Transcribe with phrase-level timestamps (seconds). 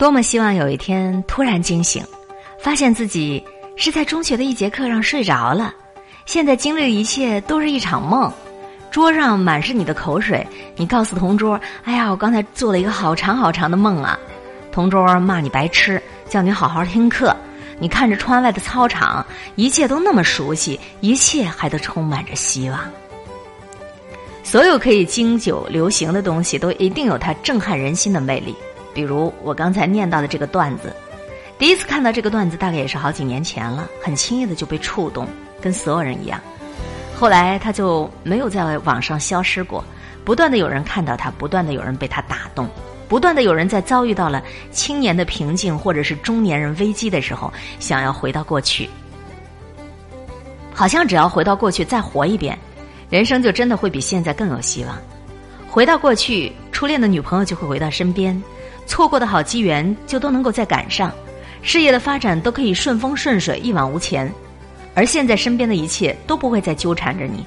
[0.00, 2.02] 多么希望有一天突然惊醒，
[2.58, 3.44] 发现自己
[3.76, 5.74] 是在中学的一节课上睡着了，
[6.24, 8.32] 现在经历的一切都是一场梦。
[8.90, 10.44] 桌上满是你的口水，
[10.74, 14.18] 你告诉同桌：“哎呀，我刚才做了一个好长好长的梦啊！”
[14.72, 17.36] 同桌骂你白痴，叫你好好听课。
[17.78, 19.22] 你看着窗外的操场，
[19.54, 22.80] 一切都那么熟悉，一切还都充满着希望。
[24.42, 28.56] 所有可以经久流行的东西，都一定有它震撼人心的魅力。
[28.92, 30.94] 比如我刚才念到的这个段子，
[31.58, 35.26] 第一次看到这个段子大概也是好几年前了，很轻易的就被触动，
[35.60, 36.40] 跟所有人一样。
[37.16, 39.84] 后来他就没有在网上消失过，
[40.24, 42.66] 不断的有人看到他，不断的有人被他打动，
[43.08, 48.88] 不断的有人在遭遇到了青年的瓶颈或者是中年人危机的时候，想要回到过去，
[50.72, 52.58] 好像只要回到过去再活一遍，
[53.10, 54.96] 人生就真的会比现在更有希望。
[55.68, 58.42] 回到过去，初恋的女朋友就会回到身边。
[58.90, 61.12] 错过的好机缘就都能够再赶上，
[61.62, 64.30] 事业的发展都可以顺风顺水一往无前，
[64.96, 67.46] 而现在身边的一切都不会再纠缠着你，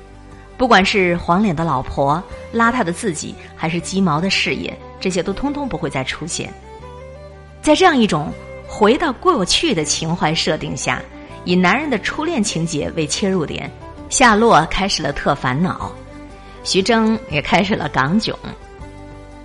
[0.58, 2.24] 不管是黄脸的老婆、
[2.54, 6.50] 邋遢的自己，还是鸡毛的事业，这些都通通不会再出现。
[7.62, 8.32] 在这样一种
[8.66, 11.02] 回到过去的情怀设定下，
[11.44, 13.70] 以男人的初恋情节为切入点，
[14.08, 15.92] 夏洛开始了特烦恼，
[16.64, 18.34] 徐峥也开始了港囧。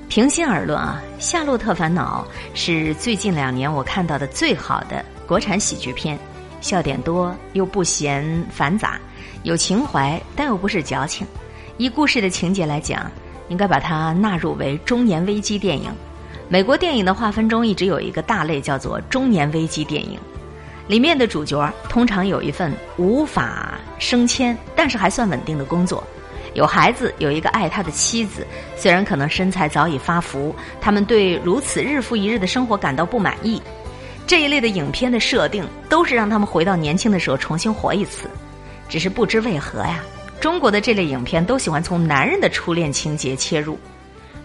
[0.09, 2.27] 平心而论啊，《夏洛特烦恼》
[2.59, 6.19] 是最近两年我看到的最好的国产喜剧片，
[6.63, 8.99] 笑点多又不嫌繁杂，
[9.43, 11.27] 有情怀但又不是矫情。
[11.77, 13.11] 以故事的情节来讲，
[13.49, 15.93] 应该把它纳入为中年危机电影。
[16.49, 20.19] 美国电影的划分中一直有一个大类叫做中年危机电影，
[20.87, 26.03] 里面的主角通常有一份无法升迁但是还算稳定的工作。
[26.55, 28.47] 有孩子，有一个爱他的妻子，
[28.77, 33.61] 虽然可能身材早已发福，他们对如此日复一日的生活感到不满意。
[34.27, 38.29] 这一类的影片的设定都是让他们回到年轻的时候重新活一次。
[38.89, 40.03] 只是不知为何呀，
[40.41, 43.79] 中国的这类影片都喜欢从男人的初恋情节切入。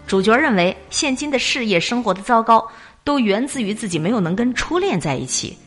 [0.05, 2.65] 主角认为现今的事业生活的糟糕
[3.03, 5.57] 都源自于自己没有能跟初恋在一起。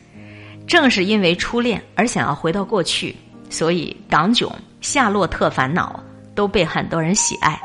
[0.67, 3.15] 正是因为初恋而想要回到过去，
[3.49, 4.49] 所以港囧
[4.81, 6.03] 《夏洛特烦恼》。
[6.37, 7.59] 都被很多人喜爱。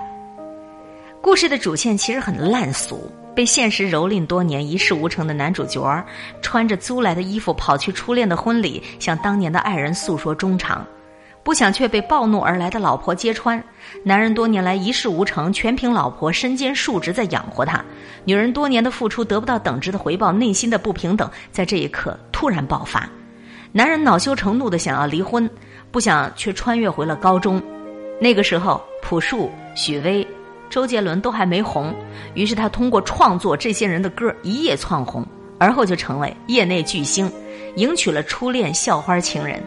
[1.20, 6.04] 故事的主线其实很烂俗，被现实蹂躏多年、一事无成的男主角，
[6.40, 10.84] 穿着租来的衣服跑去初恋的婚礼，向当年的爱人诉说衷肠，
[11.44, 13.62] 不想却被暴怒而来的老婆揭穿。
[14.02, 17.84] 男人多年来一事无成，全凭老婆身兼数职在养活他。
[18.24, 23.08] 女人多年的付出得不到等值的回报，内心的不平等在这一刻突然爆发。
[23.70, 25.48] 男人恼羞成怒的想要离婚，
[25.92, 27.62] 不想却穿越回了高中。
[28.22, 30.24] 那个时候，朴树、许巍、
[30.70, 31.92] 周杰伦都还没红，
[32.34, 35.26] 于是他通过创作这些人的歌一夜窜红，
[35.58, 37.28] 而后就成为业内巨星，
[37.74, 39.60] 迎娶了初恋校花情人。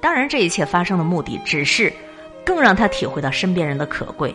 [0.00, 1.92] 当然，这一切发生的目的只是
[2.46, 4.32] 更让他体会到身边人的可贵。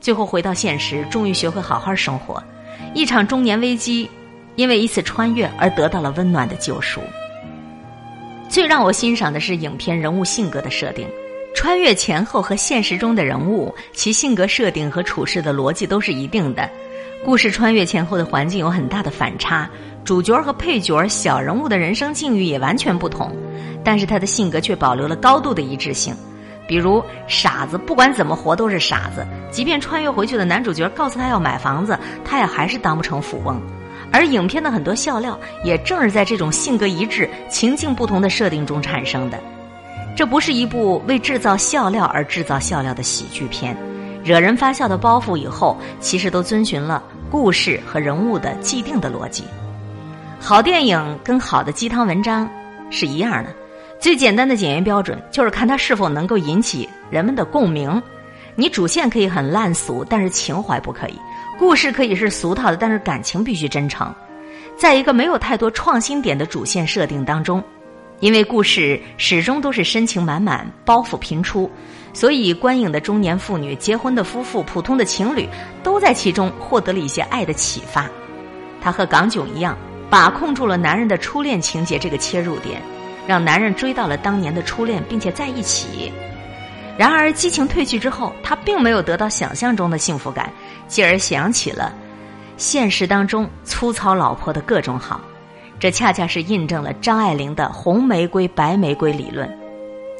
[0.00, 2.42] 最后回到现实，终于学会好好生活。
[2.94, 4.08] 一场中年危机，
[4.56, 7.02] 因为一次穿越而得到了温暖的救赎。
[8.48, 11.06] 最让我欣赏的是影片人物性格的设定。
[11.54, 16.68] 穿越前后和现实中的人物，其性格设定和处事的逻辑都是一定的。
[17.24, 19.70] 故事穿越前后的环境有很大的反差，
[20.04, 23.34] 主角和配角小人物的人生境遇也完全不同，
[23.82, 26.14] 但是他的性格却保留了高度的一致性。
[26.66, 33.62] 比如傻子，不管怎么活都是傻子，即便穿越回去的男主角告诉他要买房子，他也还是当不成富翁。
[34.12, 39.38] 而影片的很多笑料，也正是在这种性格一致、情境不同的设定中产生的。
[40.16, 43.76] 这不是一部为制造笑料而制造笑料的喜剧片，
[44.22, 49.44] 惹人发笑的包袱以后，其实都遵循了故事和人物的既定的逻辑。
[50.38, 52.48] 好电影跟好的鸡汤文章
[52.90, 53.52] 是一样的，
[53.98, 58.00] 最简单的检验标准就是看它是否能够引起人们的共鸣。
[58.54, 61.14] 你主线可以很烂俗，但是情怀不可以；
[61.58, 64.14] 故事可以是俗套的，但是感情必须真诚。
[64.76, 67.60] 在一个没有太多创新点的主线设定当中。
[68.24, 71.70] 因为故事始终都是深情满满、包袱频出，
[72.14, 75.46] 所以观影的中年妇女、结婚的夫妇、普通的情侣
[75.82, 78.08] 都在其中获得了一些爱的启发。
[78.80, 79.76] 他和港囧一样，
[80.08, 82.80] 把控住了男人的初恋情节这个切入点，
[83.26, 86.10] 让男人追到了当年的初恋，并且在一起。
[86.96, 90.50] 然而激情褪去之后，他并没有得到想象中的幸福感，
[90.88, 91.92] 继而想起了
[92.56, 95.20] 现实当中粗糙老婆的各种好。
[95.78, 99.48] 这恰恰是印证了张爱玲的“红玫瑰、白玫瑰”理论。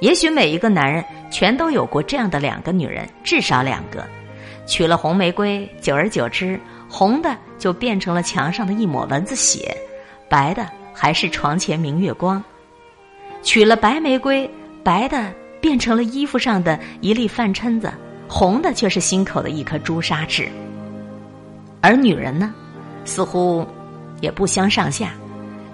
[0.01, 4.05] 也许每一个男人全都有过这样的两个女人，至少两个。
[4.67, 6.59] 娶了红玫瑰，久而久之，
[6.89, 9.75] 红的就变成了墙上的一抹蚊子血，
[10.29, 12.43] 白的还是床前明月光。
[13.43, 14.51] 娶了白玫瑰，
[14.83, 17.93] 白的变成了衣服上的一粒饭碜子，
[18.29, 20.49] 红的却是心口的一颗朱砂痣。
[21.81, 22.53] 而女人呢，
[23.05, 23.67] 似乎
[24.21, 25.13] 也不相上下。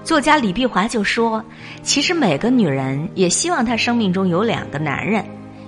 [0.03, 1.45] 作家李碧华就说
[1.85, 5.25] ：“其实每个女人也希望她生命中有两个男人，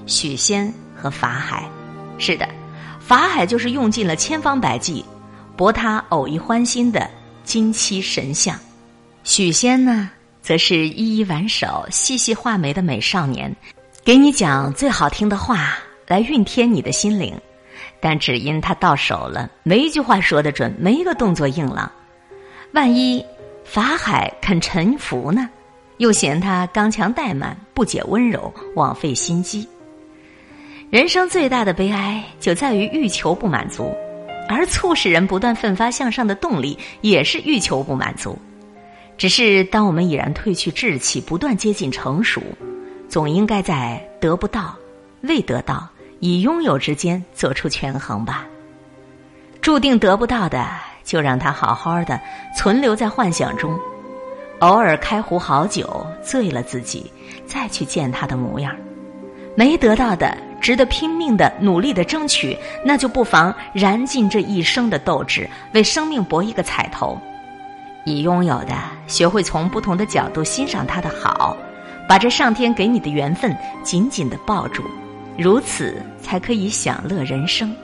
[0.06, 1.68] 许仙和法海。
[2.18, 2.48] 是的，
[2.98, 5.04] 法海就是用尽了千方百计
[5.56, 7.08] 博她偶一欢心的
[7.44, 8.58] 金漆神像，
[9.22, 13.54] 许仙呢，则是依依挽手、细细画眉的美少年，
[14.02, 17.38] 给你讲最好听的话来熨贴你的心灵。
[18.00, 21.92] 但只因他到手了，没一句话说得准，没一个动作硬朗，
[22.72, 23.24] 万一……”
[23.72, 25.48] 法海肯臣服呢，
[25.96, 29.66] 又嫌他刚强怠慢、不解温柔、枉费心机。
[30.90, 33.90] 人生最大的悲哀就在于欲求不满足，
[34.46, 38.38] 而促使人不断奋发向上的动力也是欲求不满足。
[39.16, 42.42] 只是当我们已然褪去稚气，不断接近成熟，
[43.08, 44.76] 总应该在得不到、
[45.22, 45.88] 未得到、
[46.20, 48.46] 已拥有之间做出权衡吧。
[49.62, 50.91] 注定得不到的。
[51.04, 52.20] 就让他好好的
[52.56, 53.78] 存留在幻想中，
[54.60, 57.10] 偶尔开壶好酒，醉了自己，
[57.46, 58.74] 再去见他的模样。
[59.54, 67.18] 没得到的，值得拼命的努力的争取，那就不妨燃尽这一生的斗志，为生命搏一个彩头。
[68.04, 68.74] 已拥有的，
[69.06, 71.56] 学会从不同的角度欣赏他的好，
[72.08, 74.82] 把这上天给你的缘分紧紧的抱住，
[75.36, 77.74] 如此才可以享乐人生。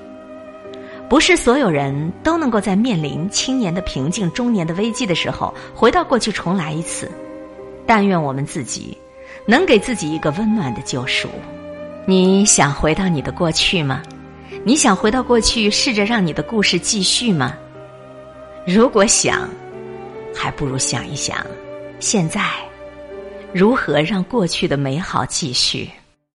[1.08, 7.10] 不是所有人都能够在面临青年的平静、中年的危机的时候，回到过去重来一次。
[7.86, 8.96] 但愿我们自己
[9.46, 11.28] 能给自己一个温暖的救赎。
[12.04, 14.02] 你想回到你的过去吗？
[14.64, 17.54] 你想回到过去，试着让你的故事继续吗？
[18.66, 19.48] 如果想，
[20.34, 21.38] 还不如想一想，
[22.00, 22.42] 现在
[23.52, 25.88] 如何让过去的美好继续。